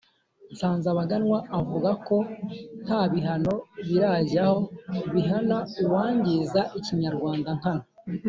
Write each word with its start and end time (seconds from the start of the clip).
nsanzabaganwa 0.53 1.37
avuga 1.59 1.89
ko 2.07 2.17
nta 2.83 3.01
bihano 3.11 3.53
birajyaho 3.89 4.59
bihana 5.13 5.57
uwangiza 5.83 6.61
ikinyarwanda 6.77 7.49
nkana, 7.59 7.85